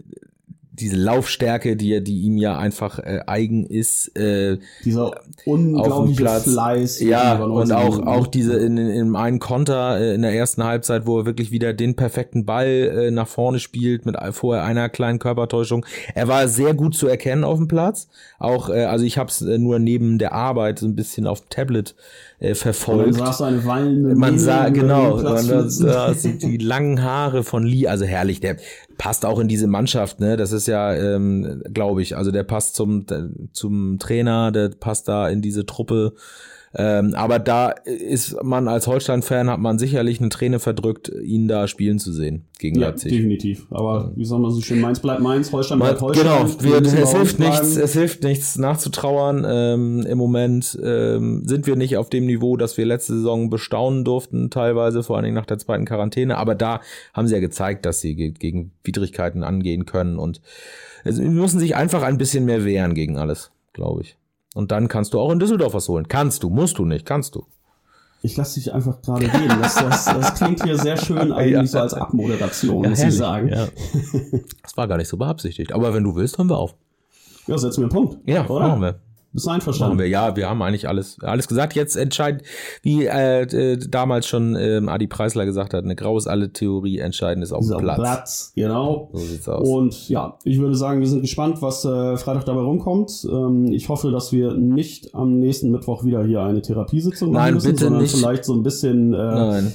[0.81, 4.15] diese Laufstärke, die, die ihm ja einfach äh, eigen ist.
[4.17, 5.11] Äh, Dieser
[5.45, 6.43] unglaubliche Platz.
[6.43, 7.01] Fleiß.
[7.01, 8.07] Ja, und 90 auch, Minuten.
[8.07, 11.51] auch diese in, in in einem Konter äh, in der ersten Halbzeit, wo er wirklich
[11.51, 15.85] wieder den perfekten Ball äh, nach vorne spielt mit vorher einer kleinen Körpertäuschung.
[16.15, 18.07] Er war sehr gut zu erkennen auf dem Platz.
[18.39, 21.41] Auch, äh, also ich habe es äh, nur neben der Arbeit so ein bisschen auf
[21.41, 21.95] dem Tablet
[22.39, 23.15] äh, verfolgt.
[23.15, 25.85] saß so eine wallende Man sah, genau, man, das, flitzen.
[25.85, 28.57] das, die langen Haare von Lee, also herrlich, der
[29.01, 32.75] passt auch in diese Mannschaft, ne, das ist ja, ähm, glaube ich, also der passt
[32.75, 33.07] zum,
[33.51, 36.13] zum Trainer, der passt da in diese Truppe,
[36.73, 41.67] ähm, aber da ist man als Holstein-Fan, hat man sicherlich eine Träne verdrückt, ihn da
[41.67, 43.11] spielen zu sehen gegen Ja, Leipzig.
[43.11, 43.67] definitiv.
[43.71, 46.23] Aber wie sagen wir so schön, Mainz bleibt Mainz, Holstein bleibt Holstein.
[46.23, 49.45] genau, wir, es hilft nichts, es hilft nichts nachzutrauern.
[49.45, 54.05] Ähm, Im Moment ähm, sind wir nicht auf dem Niveau, das wir letzte Saison bestaunen
[54.05, 56.37] durften, teilweise, vor allen Dingen nach der zweiten Quarantäne.
[56.37, 56.79] Aber da
[57.13, 60.41] haben sie ja gezeigt, dass sie ge gegen Widrigkeiten angehen können und
[61.03, 64.17] sie müssen sich einfach ein bisschen mehr wehren gegen alles, glaube ich.
[64.53, 66.07] Und dann kannst du auch in Düsseldorf was holen.
[66.07, 67.45] Kannst du, musst du nicht, kannst du.
[68.23, 69.59] Ich lasse dich einfach gerade reden.
[69.61, 71.65] Das, das, das klingt hier sehr schön eigentlich Ja.
[71.65, 73.49] so als Abmoderation, muss ich sagen.
[73.49, 73.67] Ja.
[74.61, 75.73] Das war gar nicht so beabsichtigt.
[75.73, 76.75] Aber wenn du willst, hören wir auf.
[77.47, 78.17] Ja, setzen wir einen Punkt.
[78.29, 78.67] Ja, oder?
[78.67, 78.99] machen wir.
[79.33, 79.99] Bist du Machen einverstanden?
[79.99, 81.73] wir, ja, wir haben eigentlich alles, alles gesagt.
[81.73, 82.43] Jetzt entscheidet,
[82.81, 87.43] wie äh, äh, damals schon ähm, Adi Preisler gesagt hat, eine graues alle Theorie entscheidend
[87.43, 87.97] ist auf dem Platz.
[87.97, 89.09] Platz, genau.
[89.13, 89.67] So sieht's aus.
[89.67, 93.25] Und ja, ich würde sagen, wir sind gespannt, was äh, Freitag dabei rumkommt.
[93.31, 97.53] Ähm, ich hoffe, dass wir nicht am nächsten Mittwoch wieder hier eine Therapiesitzung machen Nein,
[97.53, 98.15] müssen, bitte sondern nicht.
[98.15, 99.13] vielleicht so ein bisschen.
[99.13, 99.73] Äh, Nein.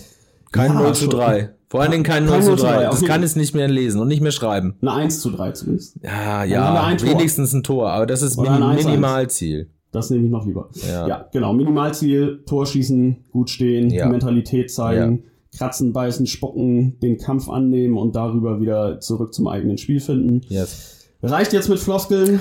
[0.52, 1.10] Kein Ja, 0 zu schon.
[1.10, 1.50] 3.
[1.68, 2.72] Vor allen Dingen kein 0 Kein zu 0 zu 3.
[2.74, 4.74] 3, Das auf jeden- kann es nicht mehr lesen und nicht mehr schreiben.
[4.80, 5.96] Eine 1 zu 3 zumindest.
[6.02, 8.84] Ja, ja, ein wenigstens ein Tor, aber das ist 1-1.
[8.84, 9.70] Minimalziel.
[9.92, 10.68] Das nehme ich noch lieber.
[10.86, 11.08] Ja.
[11.08, 11.52] Ja, genau.
[11.54, 14.08] Minimalziel, Tor schießen, gut stehen, Ja.
[14.08, 15.24] Mentalität zeigen,
[15.56, 20.42] kratzen, beißen, spucken, den Kampf annehmen und darüber wieder zurück zum eigenen Spiel finden.
[20.48, 20.92] Yes.
[21.22, 22.40] Reicht jetzt mit Floskeln.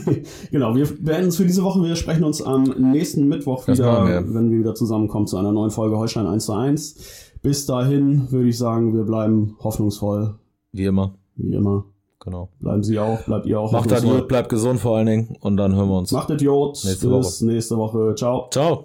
[0.50, 1.82] genau, wir beenden es für diese Woche.
[1.82, 4.34] Wir sprechen uns am nächsten Mittwoch wieder, wir.
[4.34, 6.96] wenn wir wieder zusammenkommen zu einer neuen Folge Holstein 1 zu 1.
[7.42, 10.36] Bis dahin würde ich sagen, wir bleiben hoffnungsvoll.
[10.70, 11.14] Wie immer.
[11.34, 11.84] Wie immer.
[12.20, 12.50] Genau.
[12.60, 15.56] Bleiben Sie auch, bleibt ihr auch Macht das gut, bleibt gesund vor allen Dingen und
[15.56, 16.12] dann hören wir uns.
[16.12, 16.78] Macht Idiot.
[16.84, 18.14] Nächste Bis nächste Woche.
[18.14, 18.48] Ciao.
[18.50, 18.84] Ciao.